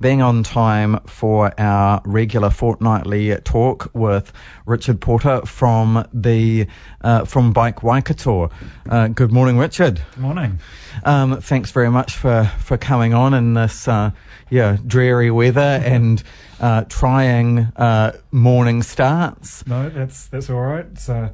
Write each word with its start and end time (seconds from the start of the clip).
Being 0.00 0.20
on 0.20 0.42
time 0.42 1.00
for 1.06 1.58
our 1.58 2.02
regular 2.04 2.50
fortnightly 2.50 3.34
talk 3.44 3.90
with 3.94 4.32
Richard 4.66 5.00
Porter 5.00 5.40
from 5.46 6.06
the 6.12 6.66
uh, 7.00 7.24
from 7.24 7.52
Bike 7.52 7.82
Waikato. 7.82 8.50
Uh, 8.88 9.08
good 9.08 9.32
morning, 9.32 9.58
Richard. 9.58 10.02
Good 10.14 10.20
morning. 10.20 10.58
Um, 11.04 11.40
thanks 11.40 11.70
very 11.70 11.90
much 11.90 12.14
for, 12.14 12.50
for 12.58 12.76
coming 12.76 13.14
on 13.14 13.32
in 13.34 13.54
this 13.54 13.88
uh, 13.88 14.10
yeah 14.50 14.76
dreary 14.86 15.30
weather 15.30 15.60
and 15.84 16.22
uh, 16.60 16.84
trying 16.84 17.58
uh, 17.76 18.12
morning 18.32 18.82
starts. 18.82 19.66
No, 19.66 19.88
that's 19.88 20.26
that's 20.26 20.50
all 20.50 20.60
right. 20.60 20.86
It's 20.92 21.08
uh, 21.08 21.30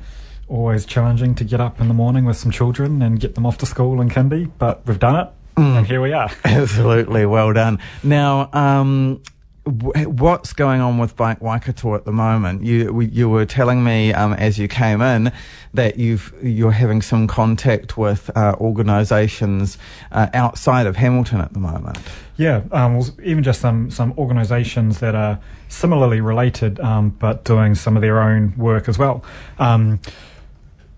always 0.48 0.84
challenging 0.84 1.34
to 1.36 1.45
get 1.45 1.60
up 1.60 1.80
in 1.80 1.88
the 1.88 1.95
morning 1.95 2.24
with 2.24 2.36
some 2.36 2.50
children 2.50 3.02
and 3.02 3.18
get 3.18 3.34
them 3.34 3.46
off 3.46 3.59
to 3.59 3.66
school 3.66 4.00
and 4.00 4.10
kindy, 4.10 4.50
but 4.59 4.86
we've 4.86 4.98
done 4.98 5.16
it. 5.27 5.32
Mm. 5.56 5.79
And 5.79 5.87
here 5.87 6.01
we 6.01 6.12
are. 6.12 6.30
Absolutely, 6.45 7.27
well 7.27 7.52
done. 7.52 7.79
Now, 8.02 8.48
um, 8.52 9.23
what's 9.65 10.52
going 10.52 10.80
on 10.80 10.98
with 10.98 11.15
Bike 11.16 11.41
Waikato 11.41 11.95
at 11.95 12.05
the 12.05 12.12
moment? 12.12 12.65
You 12.65 13.01
you 13.01 13.28
were 13.28 13.47
telling 13.47 13.84
me 13.84 14.12
um, 14.12 14.33
as 14.33 14.59
you 14.59 14.66
came 14.66 15.01
in 15.01 15.33
that 15.75 15.98
you've 15.98 16.34
you're 16.42 16.73
having 16.73 17.01
some 17.01 17.27
contact 17.28 17.97
with 17.97 18.30
uh, 18.37 18.56
organisations 18.61 19.78
uh, 20.11 20.28
outside 20.34 20.87
of 20.87 20.97
Hamilton 20.97 21.41
at 21.41 21.53
the 21.53 21.61
moment. 21.61 21.98
Yeah, 22.37 22.62
um, 22.73 22.97
well, 22.97 23.09
even 23.23 23.45
just 23.45 23.61
some 23.61 23.91
some 23.91 24.14
organisations 24.19 24.98
that 24.98 25.14
are 25.14 25.39
similarly 25.69 26.20
related, 26.20 26.80
um, 26.80 27.11
but 27.11 27.45
doing 27.45 27.75
some 27.77 27.97
of 27.97 28.03
their 28.03 28.20
own 28.20 28.55
work 28.56 28.89
as 28.89 28.98
well. 28.98 29.25
Um, 29.59 30.00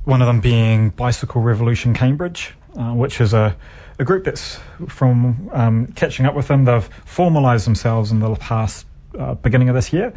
one 0.05 0.23
of 0.23 0.27
them 0.27 0.41
being 0.41 0.91
Bicycle 0.91 1.43
Revolution 1.43 1.93
Cambridge, 1.93 2.55
uh, 2.79 2.93
which 2.93 3.21
is 3.21 3.35
a 3.35 3.57
a 3.99 4.05
group 4.05 4.25
that's 4.25 4.59
from 4.89 5.49
um, 5.53 5.87
catching 5.95 6.27
up 6.27 6.35
with 6.35 6.49
them. 6.49 6.65
They've 6.65 6.89
formalised 7.07 7.65
themselves 7.65 8.11
in 8.11 8.21
the 8.21 8.35
past 8.37 8.87
uh, 9.19 9.35
beginning 9.35 9.69
of 9.69 9.75
this 9.75 9.93
year, 9.93 10.13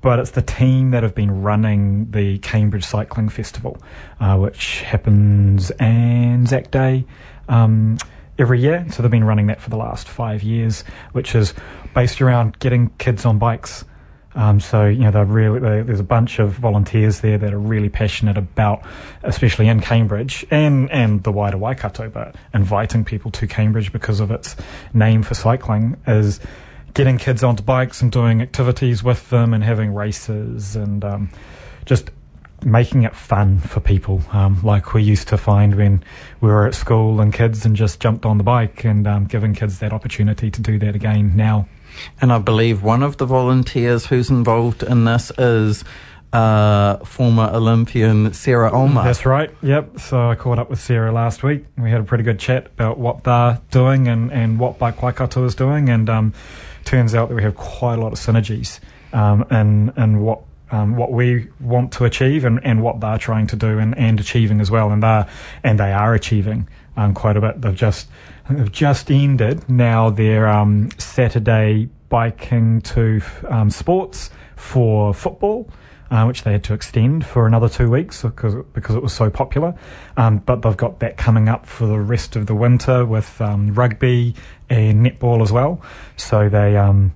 but 0.00 0.18
it's 0.18 0.30
the 0.30 0.42
team 0.42 0.90
that 0.92 1.02
have 1.02 1.14
been 1.14 1.42
running 1.42 2.10
the 2.10 2.38
Cambridge 2.38 2.84
Cycling 2.84 3.28
Festival, 3.28 3.80
uh, 4.20 4.36
which 4.36 4.80
happens 4.82 5.70
Anzac 5.72 6.70
Day. 6.70 7.04
Um, 7.48 7.98
every 8.38 8.58
year, 8.58 8.86
so 8.90 9.02
they've 9.02 9.10
been 9.10 9.24
running 9.24 9.48
that 9.48 9.60
for 9.60 9.68
the 9.68 9.76
last 9.76 10.08
five 10.08 10.42
years, 10.42 10.82
which 11.12 11.34
is 11.34 11.52
based 11.94 12.22
around 12.22 12.58
getting 12.58 12.88
kids 12.96 13.26
on 13.26 13.38
bikes 13.38 13.84
um, 14.34 14.60
so 14.60 14.86
you 14.86 15.10
know, 15.10 15.22
really 15.22 15.58
they, 15.58 15.82
there's 15.82 16.00
a 16.00 16.04
bunch 16.04 16.38
of 16.38 16.52
volunteers 16.52 17.20
there 17.20 17.38
that 17.38 17.52
are 17.52 17.58
really 17.58 17.88
passionate 17.88 18.38
about, 18.38 18.82
especially 19.22 19.68
in 19.68 19.80
Cambridge 19.80 20.46
and 20.50 20.90
and 20.90 21.22
the 21.24 21.32
wider 21.32 21.58
Waikato, 21.58 22.08
but 22.08 22.36
inviting 22.54 23.04
people 23.04 23.30
to 23.32 23.46
Cambridge 23.46 23.92
because 23.92 24.20
of 24.20 24.30
its 24.30 24.54
name 24.94 25.22
for 25.22 25.34
cycling 25.34 25.96
is 26.06 26.40
getting 26.94 27.18
kids 27.18 27.42
onto 27.42 27.62
bikes 27.62 28.02
and 28.02 28.12
doing 28.12 28.40
activities 28.40 29.02
with 29.02 29.30
them 29.30 29.52
and 29.52 29.64
having 29.64 29.94
races 29.94 30.76
and 30.76 31.04
um, 31.04 31.30
just 31.84 32.10
making 32.64 33.04
it 33.04 33.14
fun 33.14 33.58
for 33.58 33.80
people, 33.80 34.22
um, 34.32 34.60
like 34.62 34.92
we 34.92 35.02
used 35.02 35.28
to 35.28 35.38
find 35.38 35.76
when 35.76 36.04
we 36.40 36.48
were 36.48 36.66
at 36.66 36.74
school 36.74 37.20
and 37.20 37.32
kids 37.32 37.64
and 37.64 37.74
just 37.74 38.00
jumped 38.00 38.26
on 38.26 38.38
the 38.38 38.44
bike 38.44 38.84
and 38.84 39.06
um, 39.06 39.24
giving 39.24 39.54
kids 39.54 39.78
that 39.78 39.92
opportunity 39.92 40.50
to 40.50 40.60
do 40.60 40.78
that 40.78 40.94
again 40.94 41.34
now. 41.34 41.66
And 42.20 42.32
I 42.32 42.38
believe 42.38 42.82
one 42.82 43.02
of 43.02 43.16
the 43.16 43.26
volunteers 43.26 44.06
who's 44.06 44.30
involved 44.30 44.82
in 44.82 45.04
this 45.04 45.30
is 45.38 45.84
uh, 46.32 46.98
former 46.98 47.50
Olympian 47.52 48.32
Sarah 48.32 48.72
Ulmer. 48.72 49.02
That's 49.02 49.26
right. 49.26 49.50
Yep. 49.62 49.98
So 49.98 50.30
I 50.30 50.34
caught 50.34 50.58
up 50.58 50.70
with 50.70 50.80
Sarah 50.80 51.12
last 51.12 51.42
week. 51.42 51.64
We 51.76 51.90
had 51.90 52.00
a 52.00 52.04
pretty 52.04 52.24
good 52.24 52.38
chat 52.38 52.66
about 52.66 52.98
what 52.98 53.24
they're 53.24 53.60
doing 53.70 54.06
and, 54.06 54.32
and 54.32 54.58
what 54.58 54.78
Bike 54.78 55.02
Waikato 55.02 55.44
is 55.44 55.54
doing. 55.54 55.88
And 55.88 56.08
um, 56.08 56.32
turns 56.84 57.14
out 57.14 57.28
that 57.28 57.34
we 57.34 57.42
have 57.42 57.56
quite 57.56 57.98
a 57.98 58.00
lot 58.00 58.12
of 58.12 58.18
synergies 58.18 58.80
um, 59.12 59.44
in, 59.50 59.92
in 59.96 60.20
what 60.20 60.42
um, 60.72 60.96
what 60.96 61.10
we 61.10 61.48
want 61.58 61.92
to 61.94 62.04
achieve 62.04 62.44
and, 62.44 62.60
and 62.64 62.80
what 62.80 63.00
they're 63.00 63.18
trying 63.18 63.48
to 63.48 63.56
do 63.56 63.78
and, 63.78 63.96
and 63.98 64.20
achieving 64.20 64.60
as 64.60 64.70
well. 64.70 64.92
And 64.92 65.02
they 65.02 65.24
and 65.64 65.80
they 65.80 65.92
are 65.92 66.14
achieving 66.14 66.68
um, 67.00 67.14
quite 67.14 67.36
a 67.36 67.40
bit. 67.40 67.60
They've 67.60 67.74
just 67.74 68.08
they've 68.48 68.70
just 68.70 69.10
ended 69.10 69.68
now 69.68 70.10
their 70.10 70.48
um, 70.48 70.90
Saturday 70.98 71.88
biking 72.08 72.82
to 72.82 73.22
um, 73.48 73.70
sports 73.70 74.30
for 74.56 75.14
football. 75.14 75.70
Uh, 76.12 76.24
which 76.24 76.42
they 76.42 76.50
had 76.50 76.64
to 76.64 76.74
extend 76.74 77.24
for 77.24 77.46
another 77.46 77.68
two 77.68 77.88
weeks 77.88 78.22
because 78.22 78.56
because 78.72 78.96
it 78.96 79.02
was 79.02 79.12
so 79.12 79.30
popular. 79.30 79.72
Um, 80.16 80.38
but 80.38 80.60
they've 80.60 80.76
got 80.76 80.98
that 80.98 81.16
coming 81.16 81.48
up 81.48 81.66
for 81.66 81.86
the 81.86 82.00
rest 82.00 82.34
of 82.34 82.46
the 82.46 82.54
winter 82.56 83.06
with 83.06 83.40
um, 83.40 83.74
rugby 83.74 84.34
and 84.68 85.06
netball 85.06 85.40
as 85.40 85.52
well. 85.52 85.80
So 86.16 86.48
they 86.48 86.76
um, 86.76 87.14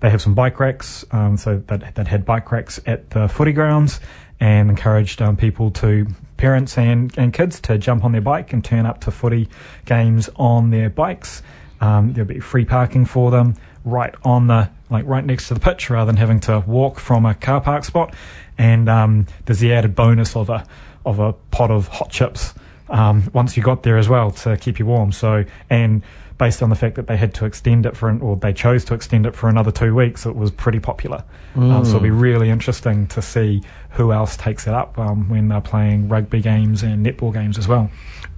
they 0.00 0.10
have 0.10 0.20
some 0.20 0.34
bike 0.34 0.60
racks. 0.60 1.06
Um, 1.10 1.38
so 1.38 1.62
that 1.68 1.94
that 1.94 2.06
had 2.06 2.26
bike 2.26 2.52
racks 2.52 2.78
at 2.84 3.08
the 3.08 3.28
footy 3.28 3.52
grounds 3.52 3.98
and 4.40 4.68
encouraged 4.68 5.22
um, 5.22 5.38
people 5.38 5.70
to 5.70 6.06
parents 6.44 6.76
and, 6.76 7.16
and 7.16 7.32
kids 7.32 7.58
to 7.58 7.78
jump 7.78 8.04
on 8.04 8.12
their 8.12 8.20
bike 8.20 8.52
and 8.52 8.62
turn 8.62 8.84
up 8.84 9.00
to 9.00 9.10
footy 9.10 9.48
games 9.86 10.28
on 10.36 10.68
their 10.68 10.90
bikes. 10.90 11.42
Um, 11.80 12.12
there'll 12.12 12.28
be 12.28 12.38
free 12.38 12.66
parking 12.66 13.06
for 13.06 13.30
them 13.30 13.54
right 13.82 14.14
on 14.24 14.46
the 14.48 14.68
like 14.90 15.06
right 15.06 15.24
next 15.24 15.48
to 15.48 15.54
the 15.54 15.60
pitch 15.60 15.88
rather 15.88 16.04
than 16.04 16.18
having 16.18 16.40
to 16.40 16.62
walk 16.66 17.00
from 17.00 17.24
a 17.24 17.34
car 17.34 17.62
park 17.62 17.84
spot. 17.84 18.14
And 18.58 18.90
um, 18.90 19.26
there's 19.46 19.60
the 19.60 19.72
added 19.72 19.94
bonus 19.94 20.36
of 20.36 20.50
a 20.50 20.66
of 21.06 21.18
a 21.18 21.32
pot 21.32 21.70
of 21.70 21.88
hot 21.88 22.10
chips 22.10 22.52
um, 22.90 23.30
once 23.32 23.56
you 23.56 23.62
got 23.62 23.82
there 23.82 23.96
as 23.96 24.10
well 24.10 24.30
to 24.30 24.58
keep 24.58 24.78
you 24.78 24.84
warm. 24.84 25.12
So 25.12 25.46
and 25.70 26.02
based 26.38 26.62
on 26.62 26.70
the 26.70 26.76
fact 26.76 26.96
that 26.96 27.06
they 27.06 27.16
had 27.16 27.32
to 27.34 27.44
extend 27.44 27.86
it 27.86 27.96
for, 27.96 28.08
an, 28.08 28.20
or 28.20 28.36
they 28.36 28.52
chose 28.52 28.84
to 28.86 28.94
extend 28.94 29.26
it 29.26 29.34
for 29.34 29.48
another 29.48 29.70
two 29.70 29.94
weeks, 29.94 30.26
it 30.26 30.34
was 30.34 30.50
pretty 30.50 30.80
popular. 30.80 31.22
Mm. 31.54 31.72
Um, 31.72 31.84
so 31.84 31.90
it'll 31.90 32.00
be 32.00 32.08
mm. 32.08 32.20
really 32.20 32.50
interesting 32.50 33.06
to 33.08 33.22
see 33.22 33.62
who 33.90 34.12
else 34.12 34.36
takes 34.36 34.66
it 34.66 34.74
up 34.74 34.98
um, 34.98 35.28
when 35.28 35.48
they're 35.48 35.60
playing 35.60 36.08
rugby 36.08 36.40
games 36.40 36.82
and 36.82 37.06
netball 37.06 37.32
games 37.32 37.56
as 37.58 37.68
well. 37.68 37.90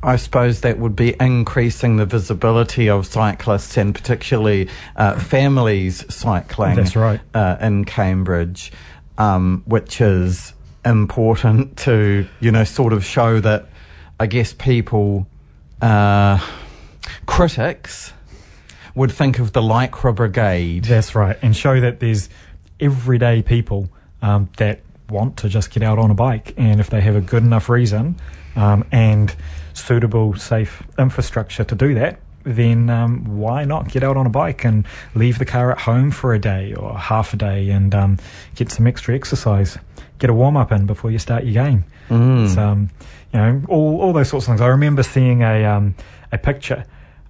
I 0.02 0.16
suppose 0.16 0.60
that 0.60 0.78
would 0.78 0.94
be 0.94 1.16
increasing 1.18 1.96
the 1.96 2.04
visibility 2.04 2.88
of 2.88 3.06
cyclists 3.06 3.76
and 3.78 3.94
particularly 3.94 4.68
uh, 4.96 5.18
families 5.18 6.04
cycling. 6.14 6.76
That's 6.76 6.94
right. 6.94 7.20
Uh, 7.32 7.56
in 7.60 7.86
Cambridge, 7.86 8.72
um, 9.16 9.62
which 9.64 10.00
is 10.02 10.52
important 10.84 11.78
to, 11.78 12.26
you 12.40 12.52
know, 12.52 12.64
sort 12.64 12.92
of 12.92 13.04
show 13.04 13.40
that, 13.40 13.66
I 14.20 14.26
guess, 14.26 14.52
people. 14.52 15.26
Uh, 15.80 16.38
critics 17.26 18.12
would 18.94 19.12
think 19.12 19.38
of 19.38 19.52
the 19.52 19.60
Lycra 19.60 20.14
Brigade. 20.14 20.84
That's 20.84 21.14
right, 21.14 21.38
and 21.42 21.54
show 21.54 21.80
that 21.80 22.00
there's 22.00 22.28
everyday 22.80 23.42
people 23.42 23.88
um, 24.22 24.48
that 24.56 24.80
want 25.08 25.36
to 25.38 25.48
just 25.48 25.70
get 25.70 25.82
out 25.82 25.98
on 25.98 26.10
a 26.10 26.14
bike, 26.14 26.54
and 26.56 26.80
if 26.80 26.90
they 26.90 27.00
have 27.00 27.16
a 27.16 27.20
good 27.20 27.42
enough 27.42 27.68
reason 27.68 28.16
um, 28.56 28.84
and 28.90 29.34
suitable, 29.74 30.34
safe 30.34 30.82
infrastructure 30.98 31.64
to 31.64 31.74
do 31.74 31.94
that, 31.94 32.18
then 32.44 32.88
um, 32.88 33.38
why 33.38 33.64
not 33.64 33.88
get 33.88 34.02
out 34.02 34.16
on 34.16 34.24
a 34.24 34.30
bike 34.30 34.64
and 34.64 34.86
leave 35.14 35.38
the 35.38 35.44
car 35.44 35.72
at 35.72 35.78
home 35.78 36.10
for 36.10 36.32
a 36.32 36.38
day 36.38 36.74
or 36.74 36.96
half 36.96 37.34
a 37.34 37.36
day 37.36 37.68
and 37.70 37.94
um, 37.94 38.18
get 38.54 38.70
some 38.70 38.86
extra 38.86 39.14
exercise, 39.14 39.76
get 40.18 40.30
a 40.30 40.34
warm 40.34 40.56
up 40.56 40.72
in 40.72 40.86
before 40.86 41.10
you 41.10 41.18
start 41.18 41.44
your 41.44 41.64
game. 41.64 41.84
Mm. 42.08 42.56
Um, 42.56 42.90
you 43.32 43.40
know, 43.40 43.62
all 43.68 44.00
all 44.00 44.12
those 44.12 44.28
sorts 44.28 44.46
of 44.46 44.52
things. 44.52 44.60
I 44.60 44.68
remember 44.68 45.02
seeing 45.02 45.42
a 45.42 45.64
um, 45.64 45.94
a 46.32 46.38
picture 46.38 46.84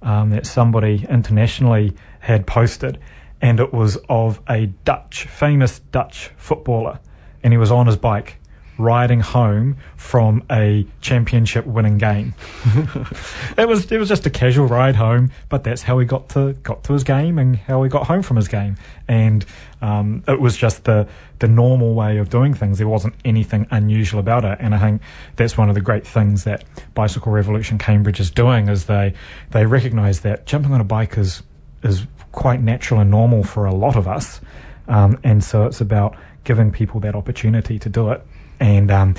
um, 0.06 0.30
that 0.30 0.46
somebody 0.46 1.04
internationally 1.10 1.92
had 2.20 2.46
posted, 2.46 2.98
and 3.42 3.60
it 3.60 3.74
was 3.74 3.98
of 4.08 4.40
a 4.48 4.66
Dutch, 4.84 5.24
famous 5.24 5.80
Dutch 5.80 6.30
footballer, 6.36 7.00
and 7.42 7.52
he 7.52 7.58
was 7.58 7.72
on 7.72 7.86
his 7.86 7.96
bike 7.96 8.38
riding 8.78 9.20
home 9.20 9.76
from 9.96 10.42
a 10.50 10.86
championship 11.00 11.66
winning 11.66 11.98
game. 11.98 12.34
it 13.58 13.68
was 13.68 13.90
it 13.90 13.98
was 13.98 14.08
just 14.08 14.26
a 14.26 14.30
casual 14.30 14.66
ride 14.66 14.96
home, 14.96 15.30
but 15.48 15.64
that's 15.64 15.82
how 15.82 15.98
he 15.98 16.06
got 16.06 16.28
to 16.30 16.52
got 16.62 16.84
to 16.84 16.92
his 16.92 17.04
game 17.04 17.38
and 17.38 17.56
how 17.56 17.82
he 17.82 17.88
got 17.88 18.06
home 18.06 18.22
from 18.22 18.36
his 18.36 18.48
game. 18.48 18.76
And 19.08 19.44
um, 19.82 20.24
it 20.28 20.40
was 20.40 20.56
just 20.56 20.84
the 20.84 21.08
the 21.38 21.48
normal 21.48 21.94
way 21.94 22.18
of 22.18 22.30
doing 22.30 22.54
things. 22.54 22.78
There 22.78 22.88
wasn't 22.88 23.14
anything 23.24 23.66
unusual 23.70 24.20
about 24.20 24.44
it. 24.44 24.58
And 24.60 24.74
I 24.74 24.78
think 24.78 25.02
that's 25.36 25.56
one 25.56 25.68
of 25.68 25.74
the 25.74 25.80
great 25.80 26.06
things 26.06 26.44
that 26.44 26.64
Bicycle 26.94 27.32
Revolution 27.32 27.78
Cambridge 27.78 28.20
is 28.20 28.30
doing 28.30 28.68
is 28.68 28.86
they 28.86 29.14
they 29.50 29.66
recognise 29.66 30.20
that 30.20 30.46
jumping 30.46 30.72
on 30.72 30.80
a 30.80 30.84
bike 30.84 31.18
is 31.18 31.42
is 31.82 32.06
quite 32.32 32.60
natural 32.60 33.00
and 33.00 33.10
normal 33.10 33.42
for 33.42 33.66
a 33.66 33.74
lot 33.74 33.96
of 33.96 34.06
us. 34.06 34.40
Um, 34.88 35.18
and 35.24 35.42
so 35.42 35.66
it's 35.66 35.80
about 35.80 36.16
giving 36.44 36.70
people 36.70 37.00
that 37.00 37.14
opportunity 37.14 37.78
to 37.78 37.88
do 37.88 38.10
it 38.10 38.24
and 38.60 38.90
um, 38.90 39.14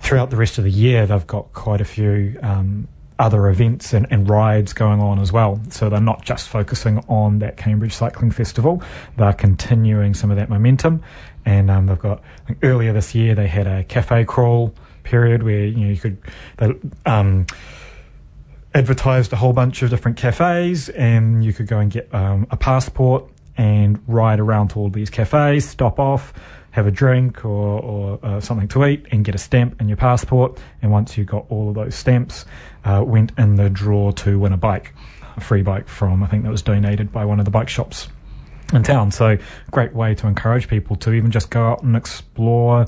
throughout 0.00 0.30
the 0.30 0.36
rest 0.36 0.58
of 0.58 0.64
the 0.64 0.70
year, 0.70 1.06
they've 1.06 1.26
got 1.26 1.52
quite 1.52 1.80
a 1.80 1.84
few 1.84 2.38
um, 2.42 2.88
other 3.18 3.48
events 3.48 3.92
and, 3.92 4.06
and, 4.10 4.28
rides 4.28 4.72
going 4.72 5.00
on 5.00 5.18
as 5.18 5.32
well. 5.32 5.60
So 5.70 5.88
they're 5.88 6.00
not 6.00 6.22
just 6.22 6.48
focusing 6.48 6.98
on 7.08 7.38
that 7.38 7.56
Cambridge 7.56 7.94
Cycling 7.94 8.30
Festival, 8.30 8.82
they're 9.16 9.32
continuing 9.32 10.12
some 10.12 10.30
of 10.30 10.36
that 10.36 10.50
momentum. 10.50 11.02
And 11.46 11.70
um, 11.70 11.86
they've 11.86 11.98
got, 11.98 12.22
earlier 12.62 12.92
this 12.92 13.14
year, 13.14 13.34
they 13.34 13.46
had 13.46 13.66
a 13.66 13.84
cafe 13.84 14.24
crawl 14.24 14.74
period 15.06 15.42
where 15.44 15.64
you 15.64 15.84
know 15.84 15.88
you 15.88 15.96
could 15.96 16.18
they 16.58 16.74
um, 17.06 17.46
advertised 18.74 19.32
a 19.32 19.36
whole 19.36 19.52
bunch 19.52 19.82
of 19.82 19.90
different 19.90 20.18
cafes, 20.18 20.88
and 20.90 21.44
you 21.44 21.52
could 21.52 21.66
go 21.66 21.78
and 21.78 21.90
get 21.90 22.12
um, 22.12 22.46
a 22.50 22.56
passport 22.56 23.30
and 23.56 24.02
ride 24.06 24.40
around 24.40 24.68
to 24.68 24.78
all 24.78 24.90
these 24.90 25.10
cafes, 25.10 25.68
stop 25.68 25.98
off, 25.98 26.32
have 26.70 26.86
a 26.86 26.90
drink 26.90 27.44
or, 27.44 27.80
or 27.80 28.18
uh, 28.22 28.40
something 28.40 28.68
to 28.68 28.84
eat, 28.84 29.06
and 29.10 29.24
get 29.24 29.34
a 29.34 29.38
stamp 29.38 29.80
in 29.80 29.88
your 29.88 29.96
passport. 29.96 30.58
And 30.82 30.90
once 30.90 31.16
you 31.16 31.24
got 31.24 31.46
all 31.48 31.68
of 31.68 31.74
those 31.74 31.94
stamps, 31.94 32.44
uh, 32.84 33.02
went 33.06 33.32
in 33.38 33.56
the 33.56 33.70
draw 33.70 34.10
to 34.12 34.38
win 34.38 34.52
a 34.52 34.56
bike, 34.58 34.94
a 35.36 35.40
free 35.40 35.62
bike 35.62 35.88
from 35.88 36.22
I 36.22 36.26
think 36.26 36.44
that 36.44 36.50
was 36.50 36.62
donated 36.62 37.12
by 37.12 37.24
one 37.24 37.38
of 37.38 37.44
the 37.44 37.50
bike 37.50 37.68
shops 37.68 38.08
in 38.72 38.82
town. 38.82 39.10
So 39.10 39.38
great 39.70 39.94
way 39.94 40.14
to 40.16 40.26
encourage 40.26 40.68
people 40.68 40.96
to 40.96 41.12
even 41.12 41.30
just 41.30 41.50
go 41.50 41.64
out 41.66 41.82
and 41.82 41.96
explore 41.96 42.86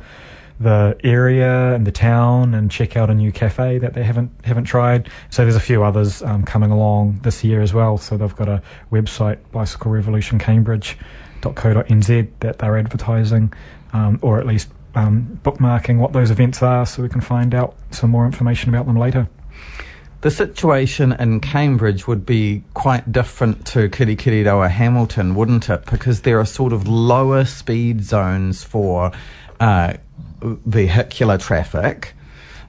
the 0.60 0.98
area 1.04 1.74
and 1.74 1.86
the 1.86 1.92
town 1.92 2.54
and 2.54 2.70
check 2.70 2.96
out 2.96 3.10
a 3.10 3.14
new 3.14 3.30
cafe 3.30 3.78
that 3.78 3.94
they 3.94 4.02
haven't 4.02 4.30
haven't 4.44 4.64
tried. 4.64 5.08
So 5.30 5.42
there's 5.42 5.56
a 5.56 5.60
few 5.60 5.84
others 5.84 6.22
um, 6.22 6.42
coming 6.44 6.70
along 6.70 7.20
this 7.22 7.44
year 7.44 7.60
as 7.62 7.72
well. 7.72 7.98
So 7.98 8.16
they've 8.16 8.34
got 8.34 8.48
a 8.48 8.62
website, 8.90 9.38
Bicycle 9.52 9.92
Revolution 9.92 10.38
Cambridge.co.nz, 10.38 12.28
that 12.40 12.58
they're 12.58 12.76
advertising, 12.76 13.52
um, 13.92 14.18
or 14.22 14.40
at 14.40 14.46
least 14.46 14.68
um, 14.94 15.40
bookmarking 15.44 15.98
what 15.98 16.12
those 16.12 16.30
events 16.30 16.62
are, 16.62 16.84
so 16.84 17.02
we 17.02 17.08
can 17.08 17.20
find 17.20 17.54
out 17.54 17.76
some 17.92 18.10
more 18.10 18.26
information 18.26 18.68
about 18.68 18.86
them 18.86 18.96
later. 18.96 19.28
The 20.20 20.30
situation 20.32 21.12
in 21.12 21.38
Cambridge 21.38 22.08
would 22.08 22.26
be 22.26 22.64
quite 22.74 23.12
different 23.12 23.64
to 23.66 23.88
Kirikiriroa 23.88 24.68
Hamilton, 24.68 25.36
wouldn't 25.36 25.70
it? 25.70 25.86
Because 25.86 26.22
there 26.22 26.40
are 26.40 26.44
sort 26.44 26.72
of 26.72 26.88
lower 26.88 27.44
speed 27.44 28.02
zones 28.02 28.64
for 28.64 29.12
uh, 29.60 29.94
vehicular 30.40 31.38
traffic, 31.38 32.14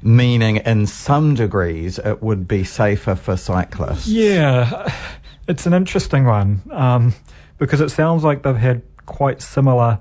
meaning 0.01 0.57
in 0.57 0.85
some 0.87 1.35
degrees 1.35 1.99
it 1.99 2.21
would 2.21 2.47
be 2.47 2.63
safer 2.63 3.15
for 3.15 3.37
cyclists. 3.37 4.07
Yeah, 4.07 4.93
it's 5.47 5.65
an 5.65 5.73
interesting 5.73 6.25
one 6.25 6.61
um, 6.71 7.13
because 7.57 7.81
it 7.81 7.89
sounds 7.89 8.23
like 8.23 8.43
they've 8.43 8.55
had 8.55 8.81
quite 9.05 9.41
similar 9.41 9.99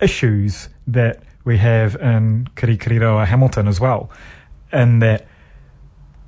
issues 0.00 0.68
that 0.86 1.22
we 1.44 1.56
have 1.58 1.94
in 1.96 2.48
Kirikiriroa 2.56 3.26
Hamilton 3.26 3.68
as 3.68 3.80
well, 3.80 4.10
in 4.72 4.98
that 4.98 5.26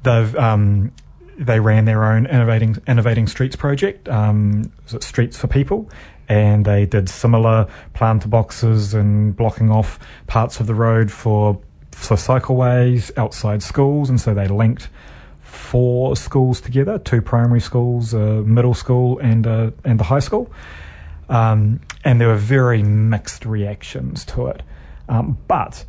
they've 0.03 0.35
um, 0.37 0.93
they 1.41 1.59
ran 1.59 1.87
their 1.87 2.05
own 2.05 2.27
innovating 2.27 2.77
innovating 2.87 3.27
streets 3.27 3.57
project, 3.57 4.09
um, 4.09 4.71
Streets 4.87 5.39
for 5.39 5.47
People, 5.47 5.89
and 6.29 6.67
they 6.67 6.85
did 6.85 7.09
similar 7.09 7.67
planter 7.95 8.29
boxes 8.29 8.93
and 8.93 9.35
blocking 9.35 9.71
off 9.71 9.99
parts 10.27 10.61
of 10.61 10.67
the 10.67 10.75
road 10.75 11.11
for 11.11 11.59
for 11.93 12.17
cycleways 12.17 13.11
outside 13.17 13.63
schools, 13.63 14.11
and 14.11 14.21
so 14.21 14.35
they 14.35 14.49
linked 14.49 14.91
four 15.41 16.15
schools 16.15 16.61
together: 16.61 16.99
two 16.99 17.23
primary 17.23 17.61
schools, 17.61 18.13
a 18.13 18.43
middle 18.43 18.75
school, 18.75 19.19
and 19.21 19.47
a, 19.47 19.73
and 19.85 19.99
the 19.99 20.05
high 20.05 20.21
school. 20.21 20.53
Um, 21.31 21.81
and 22.05 22.21
there 22.21 22.29
were 22.29 22.37
very 22.37 22.83
mixed 22.83 23.47
reactions 23.47 24.25
to 24.27 24.49
it, 24.49 24.63
um, 25.09 25.39
but 25.49 25.87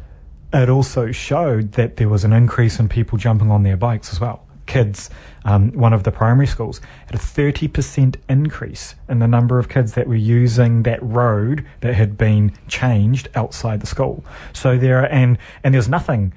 it 0.54 0.69
also 0.69 1.12
showed 1.12 1.74
that 1.74 1.97
there 1.97 2.07
was 2.07 2.24
an 2.24 2.31
increase 2.31 2.80
in 2.80 2.88
people 2.88 3.18
jumping 3.18 3.51
on 3.51 3.63
their 3.63 3.75
bikes 3.75 4.13
as 4.13 4.21
well 4.21 4.45
kids, 4.71 5.09
um, 5.44 5.73
one 5.73 5.91
of 5.91 6.03
the 6.03 6.12
primary 6.12 6.47
schools, 6.47 6.79
had 7.07 7.15
a 7.15 7.18
30% 7.18 8.15
increase 8.29 8.95
in 9.09 9.19
the 9.19 9.27
number 9.27 9.59
of 9.59 9.68
kids 9.68 9.95
that 9.95 10.07
were 10.07 10.15
using 10.15 10.83
that 10.83 11.03
road 11.03 11.65
that 11.81 11.94
had 11.94 12.18
been 12.18 12.53
changed 12.69 13.27
outside 13.35 13.81
the 13.81 13.85
school. 13.85 14.23
So 14.53 14.77
there, 14.77 15.00
are, 15.00 15.07
and, 15.07 15.38
and 15.65 15.73
there's 15.73 15.89
nothing 15.89 16.33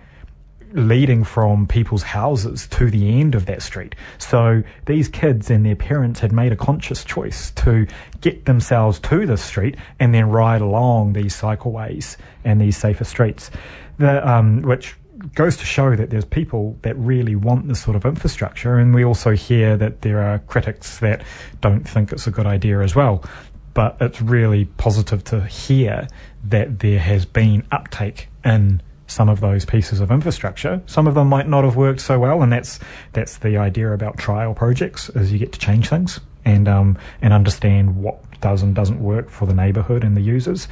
leading 0.73 1.23
from 1.23 1.69
people's 1.69 2.03
houses 2.03 2.67
to 2.67 2.91
the 2.91 3.21
end 3.21 3.37
of 3.37 3.47
that 3.47 3.63
street. 3.63 3.95
So 4.19 4.65
these 4.87 5.09
kids 5.09 5.49
and 5.49 5.65
their 5.65 5.77
parents 5.77 6.19
had 6.19 6.33
made 6.33 6.51
a 6.51 6.57
conscious 6.57 7.05
choice 7.05 7.53
to 7.53 7.87
get 8.21 8.47
themselves 8.47 8.99
to 9.01 9.27
the 9.27 9.37
street 9.37 9.77
and 10.01 10.13
then 10.13 10.29
ride 10.29 10.61
along 10.61 11.13
these 11.13 11.41
cycleways 11.41 12.17
and 12.43 12.61
these 12.61 12.77
safer 12.77 13.05
streets. 13.05 13.53
The, 13.99 14.29
um, 14.29 14.63
which 14.63 14.97
goes 15.35 15.57
to 15.57 15.65
show 15.65 15.97
that 15.97 16.11
there's 16.11 16.25
people 16.25 16.79
that 16.83 16.97
really 16.97 17.37
want 17.37 17.69
this 17.69 17.83
sort 17.83 17.97
of 17.97 18.05
infrastructure, 18.05 18.79
and 18.79 18.95
we 18.95 19.05
also 19.05 19.33
hear 19.33 19.77
that 19.77 20.03
there 20.03 20.21
are 20.23 20.39
critics 20.41 20.99
that 20.99 21.23
don't 21.61 21.89
think 21.89 22.13
it's 22.13 22.27
a 22.27 22.31
good 22.31 22.47
idea 22.47 22.81
as 22.81 22.95
well. 22.95 23.25
But 23.73 23.97
it's 24.01 24.21
really 24.21 24.67
positive 24.67 25.25
to 25.25 25.45
hear 25.47 26.07
that 26.45 26.79
there 26.79 27.01
has 27.01 27.25
been 27.27 27.67
uptake 27.73 28.29
in 28.45 28.81
some 29.07 29.29
of 29.29 29.41
those 29.41 29.65
pieces 29.65 30.01
of 30.01 30.11
infrastructure. 30.11 30.81
Some 30.87 31.07
of 31.07 31.15
them 31.15 31.29
might 31.29 31.49
not 31.49 31.65
have 31.65 31.77
worked 31.77 32.01
so 32.01 32.19
well, 32.19 32.43
and 32.43 32.53
that's 32.53 32.79
that's 33.13 33.39
the 33.39 33.57
idea 33.57 33.93
about 33.93 34.17
trial 34.17 34.55
projects: 34.55 35.09
is 35.11 35.33
you 35.33 35.39
get 35.39 35.53
to 35.53 35.59
change 35.59 35.89
things 35.89 36.21
and 36.45 36.69
um, 36.69 36.99
and 37.21 37.33
understand 37.33 37.97
what 37.97 38.23
does 38.41 38.63
and 38.63 38.75
doesn't 38.75 39.01
work 39.01 39.31
for 39.31 39.47
the 39.47 39.55
neighbourhood 39.55 40.05
and 40.05 40.17
the 40.17 40.21
users. 40.21 40.69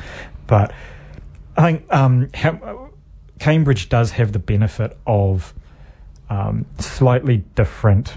But 0.47 0.73
I 1.57 1.73
think 1.73 1.93
um, 1.93 2.29
Cambridge 3.43 3.89
does 3.89 4.13
have 4.13 4.31
the 4.31 4.39
benefit 4.39 4.97
of 5.05 5.53
um, 6.31 6.65
slightly 6.79 7.39
different 7.57 8.17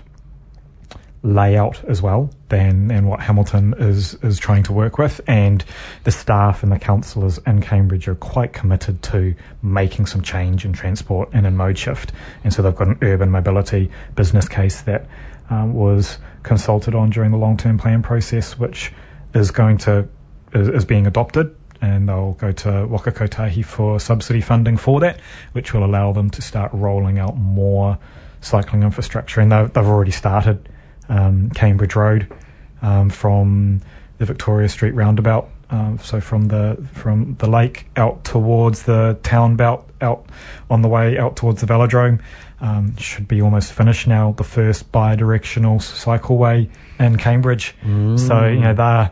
layout 1.23 1.83
as 1.85 1.99
well 1.99 2.29
than, 2.49 2.89
than 2.89 3.07
what 3.07 3.21
Hamilton 3.21 3.73
is 3.79 4.13
is 4.21 4.37
trying 4.37 4.61
to 4.61 4.71
work 4.71 4.99
with, 4.99 5.19
and 5.25 5.65
the 6.03 6.11
staff 6.11 6.61
and 6.61 6.71
the 6.71 6.77
councillors 6.77 7.39
in 7.47 7.59
Cambridge 7.59 8.07
are 8.07 8.13
quite 8.13 8.53
committed 8.53 9.01
to 9.01 9.33
making 9.63 10.05
some 10.05 10.21
change 10.21 10.63
in 10.63 10.73
transport 10.73 11.27
and 11.33 11.47
in 11.47 11.57
mode 11.57 11.79
shift, 11.79 12.11
and 12.43 12.53
so 12.53 12.61
they've 12.61 12.75
got 12.75 12.85
an 12.85 12.99
urban 13.01 13.31
mobility 13.31 13.89
business 14.13 14.47
case 14.47 14.81
that 14.83 15.07
um, 15.49 15.73
was 15.73 16.19
consulted 16.43 16.93
on 16.93 17.09
during 17.09 17.31
the 17.31 17.37
long 17.37 17.57
term 17.57 17.79
plan 17.79 18.03
process, 18.03 18.59
which 18.59 18.93
is 19.33 19.49
going 19.49 19.79
to 19.79 20.07
is, 20.53 20.67
is 20.67 20.85
being 20.85 21.07
adopted 21.07 21.55
and 21.85 22.09
they'll 22.09 22.33
go 22.33 22.51
to 22.51 22.87
Waka 22.87 23.11
Kotahi 23.11 23.63
for 23.63 23.99
subsidy 23.99 24.41
funding 24.41 24.77
for 24.77 24.99
that, 24.99 25.19
which 25.53 25.73
will 25.73 25.85
allow 25.85 26.11
them 26.11 26.29
to 26.31 26.41
start 26.41 26.71
rolling 26.73 27.19
out 27.19 27.37
more 27.37 27.97
cycling 28.41 28.83
infrastructure. 28.83 29.41
And 29.41 29.51
they've, 29.51 29.71
they've 29.71 29.85
already 29.85 30.11
started 30.11 30.67
um, 31.09 31.49
Cambridge 31.51 31.95
Road 31.95 32.33
um, 32.81 33.09
from 33.09 33.81
the 34.17 34.25
Victoria 34.25 34.69
Street 34.69 34.91
roundabout, 34.91 35.49
um, 35.69 35.99
so 35.99 36.21
from 36.21 36.47
the 36.47 36.77
from 36.93 37.35
the 37.39 37.47
lake 37.47 37.87
out 37.95 38.23
towards 38.23 38.83
the 38.83 39.17
town 39.23 39.55
belt, 39.55 39.89
out 40.01 40.25
on 40.69 40.81
the 40.81 40.87
way 40.87 41.17
out 41.17 41.35
towards 41.35 41.61
the 41.61 41.67
velodrome. 41.67 42.21
Um, 42.61 42.95
should 42.97 43.27
be 43.27 43.41
almost 43.41 43.73
finished 43.73 44.07
now. 44.07 44.31
The 44.31 44.43
first 44.43 44.91
bi-directional 44.91 45.79
cycleway 45.79 46.69
in 46.99 47.17
Cambridge. 47.17 47.75
Mm. 47.83 48.17
So 48.17 48.47
you 48.47 48.59
know 48.59 48.73
they're 48.73 49.11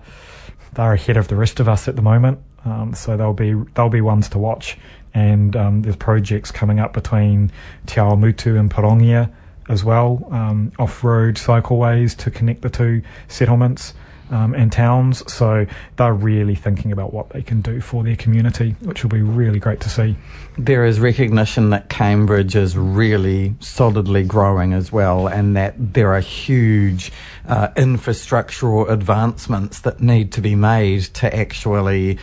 they're 0.73 0.93
ahead 0.93 1.17
of 1.17 1.27
the 1.27 1.35
rest 1.35 1.59
of 1.59 1.67
us 1.67 1.87
at 1.87 1.95
the 1.95 2.01
moment. 2.01 2.39
Um, 2.65 2.93
so 2.93 3.17
they'll 3.17 3.33
be 3.33 3.53
they'll 3.73 3.89
be 3.89 4.01
ones 4.01 4.29
to 4.29 4.39
watch. 4.39 4.77
And 5.13 5.55
um, 5.55 5.81
there's 5.83 5.95
projects 5.95 6.51
coming 6.51 6.79
up 6.79 6.93
between 6.93 7.51
Te 7.85 7.95
Awamutu 7.95 8.59
and 8.59 8.71
Pirongia 8.71 9.31
as 9.69 9.83
well, 9.83 10.27
um, 10.31 10.71
off-road 10.79 11.35
cycleways 11.35 12.17
to 12.17 12.31
connect 12.31 12.61
the 12.61 12.69
two 12.69 13.01
settlements. 13.27 13.93
Um, 14.31 14.55
and 14.55 14.71
towns. 14.71 15.31
So 15.31 15.67
they're 15.97 16.13
really 16.13 16.55
thinking 16.55 16.91
about 16.91 17.13
what 17.13 17.29
they 17.29 17.43
can 17.43 17.61
do 17.61 17.79
for 17.81 18.03
their 18.03 18.15
community, 18.15 18.75
which 18.81 19.03
will 19.03 19.11
be 19.11 19.21
really 19.21 19.59
great 19.59 19.79
to 19.81 19.89
see. 19.89 20.15
There 20.57 20.85
is 20.85 20.99
recognition 20.99 21.69
that 21.69 21.89
Cambridge 21.89 22.55
is 22.55 22.75
really 22.75 23.53
solidly 23.59 24.23
growing 24.23 24.73
as 24.73 24.91
well, 24.91 25.27
and 25.27 25.55
that 25.55 25.75
there 25.77 26.15
are 26.15 26.21
huge 26.21 27.11
uh, 27.47 27.67
infrastructural 27.75 28.89
advancements 28.89 29.81
that 29.81 29.99
need 29.99 30.31
to 30.31 30.41
be 30.41 30.55
made 30.55 31.01
to 31.15 31.35
actually 31.35 32.17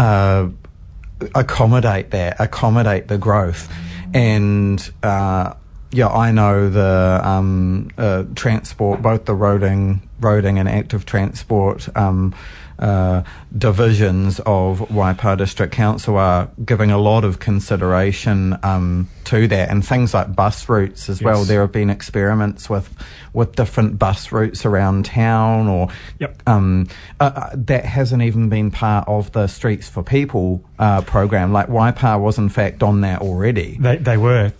uh, 0.00 0.48
accommodate 1.34 2.10
that, 2.12 2.40
accommodate 2.40 3.08
the 3.08 3.18
growth. 3.18 3.70
And 4.14 4.90
uh, 5.02 5.54
yeah, 5.92 6.08
I 6.08 6.30
know 6.30 6.68
the 6.70 7.20
um, 7.22 7.90
uh, 7.98 8.24
transport, 8.34 9.02
both 9.02 9.24
the 9.24 9.34
roading, 9.34 10.00
roading 10.20 10.58
and 10.58 10.68
active 10.68 11.04
transport 11.04 11.88
um, 11.96 12.34
uh, 12.80 13.22
divisions 13.56 14.40
of 14.46 14.78
Waipa 14.88 15.36
District 15.36 15.72
Council 15.72 16.16
are 16.16 16.48
giving 16.64 16.90
a 16.90 16.96
lot 16.96 17.24
of 17.24 17.38
consideration 17.38 18.56
um, 18.62 19.08
to 19.24 19.46
that, 19.48 19.68
and 19.68 19.86
things 19.86 20.14
like 20.14 20.34
bus 20.34 20.68
routes 20.68 21.10
as 21.10 21.20
yes. 21.20 21.26
well. 21.26 21.44
There 21.44 21.60
have 21.60 21.72
been 21.72 21.90
experiments 21.90 22.70
with 22.70 22.88
with 23.34 23.54
different 23.54 23.98
bus 23.98 24.32
routes 24.32 24.64
around 24.64 25.04
town, 25.04 25.68
or 25.68 25.88
yep. 26.18 26.42
um, 26.46 26.88
uh, 27.20 27.32
uh 27.34 27.50
that 27.54 27.84
hasn't 27.84 28.22
even 28.22 28.48
been 28.48 28.70
part 28.70 29.06
of 29.06 29.30
the 29.32 29.46
Streets 29.46 29.88
for 29.88 30.02
People 30.02 30.64
uh, 30.78 31.02
program. 31.02 31.52
Like 31.52 31.66
Waipa 31.66 32.18
was 32.18 32.38
in 32.38 32.48
fact 32.48 32.82
on 32.82 33.02
that 33.02 33.20
already. 33.20 33.76
They 33.78 33.96
they 33.98 34.16
were. 34.16 34.52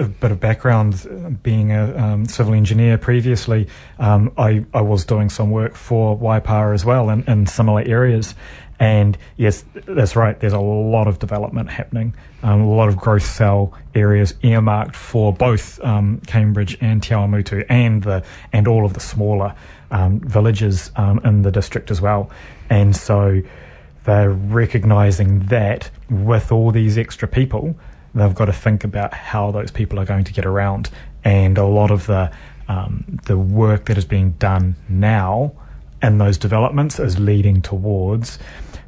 A 0.00 0.04
bit 0.04 0.32
of 0.32 0.40
background, 0.40 1.38
being 1.42 1.72
a 1.72 1.94
um, 1.94 2.24
civil 2.24 2.54
engineer 2.54 2.96
previously, 2.96 3.68
um, 3.98 4.32
I, 4.38 4.64
I 4.72 4.80
was 4.80 5.04
doing 5.04 5.28
some 5.28 5.50
work 5.50 5.74
for 5.74 6.18
Waipa 6.18 6.72
as 6.72 6.86
well 6.86 7.10
in, 7.10 7.22
in 7.28 7.46
similar 7.46 7.82
areas. 7.82 8.34
And 8.78 9.18
yes, 9.36 9.62
that's 9.74 10.16
right. 10.16 10.40
There's 10.40 10.54
a 10.54 10.58
lot 10.58 11.06
of 11.06 11.18
development 11.18 11.68
happening, 11.68 12.14
um, 12.42 12.62
a 12.62 12.74
lot 12.74 12.88
of 12.88 12.96
growth 12.96 13.26
cell 13.26 13.74
areas 13.94 14.32
earmarked 14.42 14.96
for 14.96 15.34
both 15.34 15.78
um, 15.84 16.22
Cambridge 16.26 16.78
and 16.80 17.02
Te 17.02 17.10
Awamutu 17.10 17.66
and 17.68 18.02
the 18.02 18.24
and 18.54 18.66
all 18.66 18.86
of 18.86 18.94
the 18.94 19.00
smaller 19.00 19.54
um, 19.90 20.20
villages 20.20 20.90
um, 20.96 21.20
in 21.24 21.42
the 21.42 21.50
district 21.50 21.90
as 21.90 22.00
well. 22.00 22.30
And 22.70 22.96
so 22.96 23.42
they're 24.04 24.30
recognizing 24.30 25.40
that 25.48 25.90
with 26.08 26.50
all 26.50 26.70
these 26.70 26.96
extra 26.96 27.28
people, 27.28 27.76
they've 28.14 28.34
got 28.34 28.46
to 28.46 28.52
think 28.52 28.84
about 28.84 29.14
how 29.14 29.50
those 29.50 29.70
people 29.70 29.98
are 29.98 30.04
going 30.04 30.24
to 30.24 30.32
get 30.32 30.46
around. 30.46 30.90
And 31.24 31.58
a 31.58 31.66
lot 31.66 31.90
of 31.90 32.06
the 32.06 32.32
um, 32.68 33.18
the 33.24 33.36
work 33.36 33.86
that 33.86 33.98
is 33.98 34.04
being 34.04 34.32
done 34.32 34.76
now 34.88 35.52
in 36.02 36.18
those 36.18 36.38
developments 36.38 36.98
is 37.00 37.18
leading 37.18 37.60
towards 37.60 38.38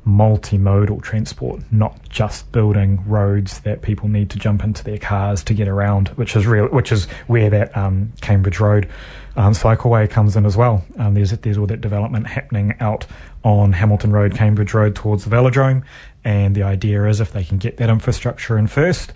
multimodal 0.07 1.03
transport, 1.03 1.63
not 1.71 2.09
just 2.09 2.51
building 2.51 3.03
roads 3.07 3.61
that 3.61 3.83
people 3.83 4.09
need 4.09 4.31
to 4.31 4.39
jump 4.39 4.65
into 4.65 4.83
their 4.83 4.99
cars 4.99 5.45
to 5.45 5.55
get 5.55 5.69
around, 5.69 6.09
which 6.09 6.35
is 6.35 6.47
real, 6.47 6.67
which 6.69 6.91
is 6.91 7.05
where 7.27 7.49
that 7.51 7.77
um, 7.77 8.13
Cambridge 8.21 8.59
Road 8.59 8.89
um, 9.37 9.53
cycleway 9.53 10.11
comes 10.11 10.37
in 10.37 10.45
as 10.45 10.57
well. 10.57 10.85
Um, 10.99 11.15
there's 11.15 11.31
there's 11.31 11.57
all 11.57 11.67
that 11.67 11.81
development 11.81 12.27
happening 12.27 12.75
out 12.81 13.07
on 13.45 13.73
Hamilton 13.73 14.13
Road, 14.13 14.35
Cambridge 14.35 14.75
Road 14.75 14.95
towards 14.97 15.25
the 15.25 15.35
velodrome, 15.35 15.85
and 16.25 16.55
the 16.55 16.65
idea 16.65 17.07
is 17.07 17.21
if 17.21 17.33
they 17.33 17.45
can 17.45 17.59
get 17.59 17.77
that 17.77 17.89
infrastructure 17.89 18.59
in 18.59 18.67
first, 18.67 19.13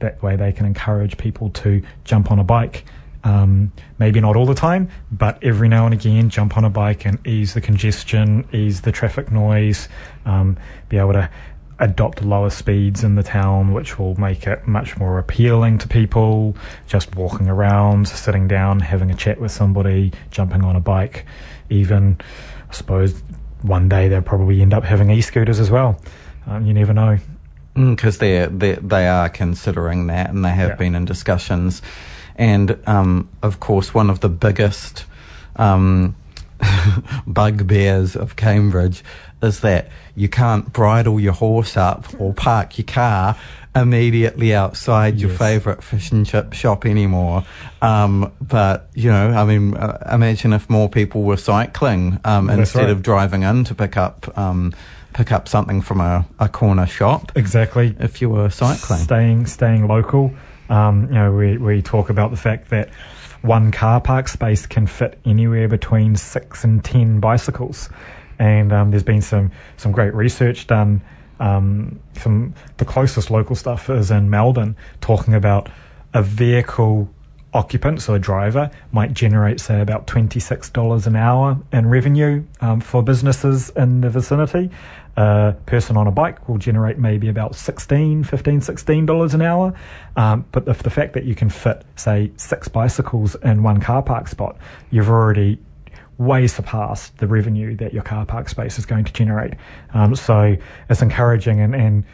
that 0.00 0.22
way 0.22 0.36
they 0.36 0.52
can 0.52 0.66
encourage 0.66 1.16
people 1.16 1.50
to 1.50 1.82
jump 2.04 2.30
on 2.30 2.38
a 2.38 2.44
bike 2.44 2.84
um, 3.24 3.72
maybe 3.98 4.20
not 4.20 4.36
all 4.36 4.46
the 4.46 4.54
time, 4.54 4.88
but 5.10 5.42
every 5.42 5.68
now 5.68 5.84
and 5.84 5.94
again, 5.94 6.30
jump 6.30 6.56
on 6.56 6.64
a 6.64 6.70
bike 6.70 7.04
and 7.04 7.24
ease 7.26 7.54
the 7.54 7.60
congestion, 7.60 8.46
ease 8.52 8.82
the 8.82 8.92
traffic 8.92 9.30
noise, 9.30 9.88
um, 10.24 10.56
be 10.88 10.98
able 10.98 11.12
to 11.12 11.30
adopt 11.78 12.22
lower 12.22 12.50
speeds 12.50 13.04
in 13.04 13.16
the 13.16 13.22
town, 13.22 13.72
which 13.72 13.98
will 13.98 14.14
make 14.16 14.46
it 14.46 14.66
much 14.66 14.96
more 14.96 15.18
appealing 15.18 15.78
to 15.78 15.88
people. 15.88 16.56
Just 16.86 17.14
walking 17.14 17.48
around, 17.48 18.08
sitting 18.08 18.48
down, 18.48 18.80
having 18.80 19.10
a 19.10 19.14
chat 19.14 19.40
with 19.40 19.52
somebody, 19.52 20.12
jumping 20.30 20.64
on 20.64 20.76
a 20.76 20.80
bike, 20.80 21.26
even, 21.68 22.18
I 22.70 22.72
suppose, 22.72 23.22
one 23.62 23.88
day 23.88 24.08
they'll 24.08 24.22
probably 24.22 24.62
end 24.62 24.72
up 24.72 24.84
having 24.84 25.10
e-scooters 25.10 25.60
as 25.60 25.70
well. 25.70 26.00
Um, 26.46 26.66
you 26.66 26.72
never 26.72 26.92
know. 26.92 27.18
Because 27.74 28.16
mm, 28.16 28.20
they're, 28.20 28.46
they're, 28.46 28.76
they 28.76 29.08
are 29.08 29.28
considering 29.28 30.06
that 30.06 30.30
and 30.30 30.44
they 30.44 30.50
have 30.50 30.70
yeah. 30.70 30.76
been 30.76 30.94
in 30.94 31.04
discussions. 31.04 31.82
And 32.36 32.78
um, 32.86 33.28
of 33.42 33.60
course, 33.60 33.92
one 33.92 34.10
of 34.10 34.20
the 34.20 34.28
biggest 34.28 35.04
um, 35.56 36.14
bugbears 37.26 38.16
of 38.16 38.36
Cambridge 38.36 39.02
is 39.42 39.60
that 39.60 39.88
you 40.14 40.28
can't 40.28 40.72
bridle 40.72 41.20
your 41.20 41.32
horse 41.32 41.76
up 41.76 42.06
or 42.18 42.32
park 42.32 42.78
your 42.78 42.86
car 42.86 43.36
immediately 43.74 44.54
outside 44.54 45.14
yes. 45.14 45.22
your 45.22 45.30
favourite 45.30 45.82
fish 45.82 46.10
and 46.10 46.24
chip 46.24 46.54
shop 46.54 46.86
anymore. 46.86 47.44
Um, 47.82 48.32
but, 48.40 48.88
you 48.94 49.10
know, 49.10 49.30
I 49.30 49.44
mean, 49.44 49.76
uh, 49.76 50.08
imagine 50.12 50.52
if 50.54 50.70
more 50.70 50.88
people 50.88 51.22
were 51.22 51.36
cycling 51.36 52.18
um, 52.24 52.48
instead 52.48 52.84
right. 52.84 52.90
of 52.90 53.02
driving 53.02 53.42
in 53.42 53.64
to 53.64 53.74
pick 53.74 53.96
up. 53.96 54.36
Um, 54.38 54.74
pick 55.12 55.32
up 55.32 55.48
something 55.48 55.80
from 55.80 55.98
a, 55.98 56.26
a 56.38 56.46
corner 56.46 56.86
shop. 56.86 57.32
Exactly. 57.34 57.96
If 57.98 58.20
you 58.20 58.28
were 58.28 58.50
cycling. 58.50 58.98
Staying 59.00 59.46
staying 59.46 59.88
local. 59.88 60.30
Um, 60.68 61.08
you 61.08 61.14
know, 61.14 61.32
we, 61.32 61.56
we 61.56 61.82
talk 61.82 62.10
about 62.10 62.30
the 62.30 62.36
fact 62.36 62.70
that 62.70 62.90
one 63.42 63.70
car 63.70 64.00
park 64.00 64.28
space 64.28 64.66
can 64.66 64.86
fit 64.86 65.18
anywhere 65.24 65.68
between 65.68 66.16
six 66.16 66.64
and 66.64 66.84
ten 66.84 67.20
bicycles, 67.20 67.88
and 68.38 68.72
um, 68.72 68.90
there's 68.90 69.02
been 69.02 69.22
some 69.22 69.52
some 69.76 69.92
great 69.92 70.14
research 70.14 70.66
done. 70.66 71.02
Um, 71.38 72.00
some 72.14 72.54
the 72.78 72.84
closest 72.84 73.30
local 73.30 73.54
stuff 73.54 73.90
is 73.90 74.10
in 74.10 74.30
Melbourne, 74.30 74.76
talking 75.00 75.34
about 75.34 75.68
a 76.14 76.22
vehicle 76.22 77.08
occupant, 77.56 78.02
so 78.02 78.14
a 78.14 78.18
driver, 78.18 78.70
might 78.92 79.14
generate, 79.14 79.60
say, 79.60 79.80
about 79.80 80.06
$26 80.06 81.06
an 81.06 81.16
hour 81.16 81.58
in 81.72 81.86
revenue 81.88 82.44
um, 82.60 82.80
for 82.80 83.02
businesses 83.02 83.70
in 83.70 84.02
the 84.02 84.10
vicinity. 84.10 84.70
A 85.16 85.54
person 85.64 85.96
on 85.96 86.06
a 86.06 86.10
bike 86.10 86.48
will 86.48 86.58
generate 86.58 86.98
maybe 86.98 87.28
about 87.28 87.54
16 87.54 88.24
15 88.24 88.60
$16 88.60 89.34
an 89.34 89.42
hour. 89.42 89.74
Um, 90.16 90.44
but 90.52 90.66
the, 90.66 90.74
the 90.74 90.90
fact 90.90 91.14
that 91.14 91.24
you 91.24 91.34
can 91.34 91.48
fit, 91.48 91.84
say, 91.96 92.32
six 92.36 92.68
bicycles 92.68 93.34
in 93.36 93.62
one 93.62 93.80
car 93.80 94.02
park 94.02 94.28
spot, 94.28 94.56
you've 94.90 95.08
already 95.08 95.58
way 96.18 96.46
surpassed 96.46 97.16
the 97.18 97.26
revenue 97.26 97.76
that 97.76 97.92
your 97.92 98.02
car 98.02 98.24
park 98.24 98.48
space 98.48 98.78
is 98.78 98.86
going 98.86 99.04
to 99.04 99.12
generate. 99.12 99.54
Um, 99.94 100.14
so 100.14 100.56
it's 100.88 101.02
encouraging 101.02 101.60
and, 101.60 101.74
and 101.74 102.04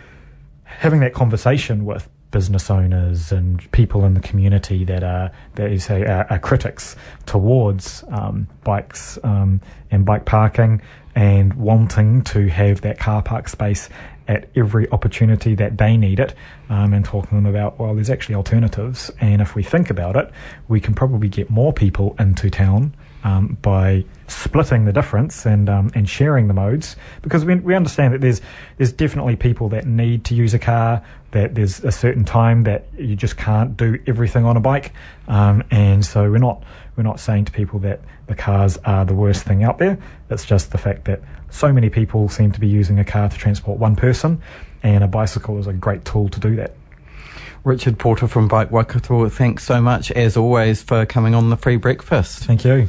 having 0.64 1.00
that 1.00 1.14
conversation 1.14 1.84
with 1.84 2.08
business 2.32 2.70
owners 2.70 3.30
and 3.30 3.70
people 3.72 4.04
in 4.04 4.14
the 4.14 4.20
community 4.20 4.84
that 4.84 5.04
are 5.04 5.30
that 5.54 5.70
you 5.70 5.78
say 5.78 6.02
are, 6.02 6.26
are 6.30 6.38
critics 6.38 6.96
towards 7.26 8.02
um, 8.08 8.48
bikes 8.64 9.18
um, 9.22 9.60
and 9.90 10.04
bike 10.04 10.24
parking 10.24 10.80
and 11.14 11.54
wanting 11.54 12.22
to 12.22 12.48
have 12.48 12.80
that 12.82 12.98
car 12.98 13.22
park 13.22 13.48
space 13.48 13.88
at 14.28 14.48
every 14.56 14.88
opportunity 14.90 15.54
that 15.54 15.78
they 15.78 15.96
need 15.96 16.20
it 16.20 16.34
um, 16.70 16.92
and 16.94 17.04
talking 17.04 17.30
to 17.30 17.34
them 17.36 17.46
about 17.46 17.78
well 17.78 17.94
there's 17.94 18.10
actually 18.10 18.34
alternatives. 18.34 19.10
And 19.20 19.42
if 19.42 19.54
we 19.54 19.62
think 19.62 19.90
about 19.90 20.16
it 20.16 20.30
we 20.68 20.80
can 20.80 20.94
probably 20.94 21.28
get 21.28 21.50
more 21.50 21.72
people 21.72 22.14
into 22.18 22.50
town 22.50 22.94
um, 23.24 23.56
by 23.62 24.04
splitting 24.26 24.84
the 24.84 24.92
difference 24.92 25.46
and 25.46 25.68
um, 25.68 25.90
and 25.94 26.08
sharing 26.08 26.48
the 26.48 26.54
modes 26.54 26.96
because 27.22 27.44
we, 27.44 27.54
we 27.56 27.74
understand 27.74 28.14
that 28.14 28.20
there's 28.20 28.40
there's 28.78 28.92
definitely 28.92 29.36
people 29.36 29.68
that 29.68 29.86
need 29.86 30.24
to 30.24 30.34
use 30.34 30.54
a 30.54 30.58
car 30.58 31.02
that 31.32 31.54
there's 31.54 31.82
a 31.84 31.92
certain 31.92 32.24
time 32.24 32.64
that 32.64 32.86
you 32.98 33.14
just 33.14 33.36
can't 33.36 33.76
do 33.76 33.98
everything 34.06 34.44
on 34.44 34.56
a 34.56 34.60
bike 34.60 34.92
um, 35.28 35.62
and 35.70 36.04
so 36.04 36.30
we're 36.30 36.38
not 36.38 36.62
we're 36.96 37.02
not 37.02 37.20
saying 37.20 37.44
to 37.44 37.52
people 37.52 37.78
that 37.78 38.00
the 38.26 38.34
cars 38.34 38.78
are 38.84 39.04
the 39.04 39.14
worst 39.14 39.44
thing 39.44 39.62
out 39.62 39.78
there 39.78 39.98
it's 40.30 40.44
just 40.44 40.72
the 40.72 40.78
fact 40.78 41.04
that 41.04 41.20
so 41.50 41.72
many 41.72 41.90
people 41.90 42.28
seem 42.28 42.50
to 42.50 42.60
be 42.60 42.68
using 42.68 42.98
a 42.98 43.04
car 43.04 43.28
to 43.28 43.36
transport 43.36 43.78
one 43.78 43.94
person 43.94 44.40
and 44.82 45.04
a 45.04 45.08
bicycle 45.08 45.58
is 45.58 45.66
a 45.66 45.72
great 45.72 46.04
tool 46.04 46.28
to 46.28 46.40
do 46.40 46.56
that 46.56 46.74
Richard 47.64 47.96
Porter 47.96 48.26
from 48.26 48.48
Bike 48.48 48.72
Waikato, 48.72 49.28
thanks 49.28 49.62
so 49.62 49.80
much 49.80 50.10
as 50.10 50.36
always 50.36 50.82
for 50.82 51.06
coming 51.06 51.32
on 51.32 51.48
the 51.48 51.56
free 51.56 51.76
breakfast. 51.76 52.40
Thank 52.44 52.64
you. 52.64 52.88